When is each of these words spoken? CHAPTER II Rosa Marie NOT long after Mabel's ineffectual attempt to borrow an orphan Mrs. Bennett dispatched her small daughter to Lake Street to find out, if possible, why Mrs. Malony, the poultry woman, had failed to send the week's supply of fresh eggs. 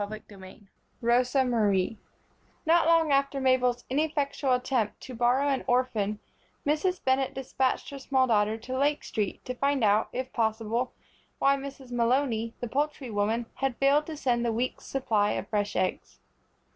CHAPTER 0.03 0.43
II 0.43 0.63
Rosa 0.99 1.45
Marie 1.45 1.99
NOT 2.65 2.87
long 2.87 3.11
after 3.11 3.39
Mabel's 3.39 3.85
ineffectual 3.87 4.53
attempt 4.53 4.99
to 5.01 5.13
borrow 5.13 5.47
an 5.47 5.63
orphan 5.67 6.17
Mrs. 6.65 7.03
Bennett 7.05 7.35
dispatched 7.35 7.91
her 7.91 7.99
small 7.99 8.25
daughter 8.25 8.57
to 8.57 8.75
Lake 8.75 9.03
Street 9.03 9.45
to 9.45 9.53
find 9.53 9.83
out, 9.83 10.09
if 10.11 10.33
possible, 10.33 10.93
why 11.37 11.55
Mrs. 11.55 11.91
Malony, 11.91 12.53
the 12.61 12.67
poultry 12.67 13.11
woman, 13.11 13.45
had 13.57 13.77
failed 13.77 14.07
to 14.07 14.17
send 14.17 14.43
the 14.43 14.51
week's 14.51 14.87
supply 14.87 15.33
of 15.33 15.47
fresh 15.49 15.75
eggs. 15.75 16.17